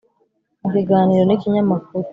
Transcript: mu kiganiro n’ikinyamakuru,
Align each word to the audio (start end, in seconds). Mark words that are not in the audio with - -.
mu 0.61 0.67
kiganiro 0.73 1.23
n’ikinyamakuru, 1.25 2.07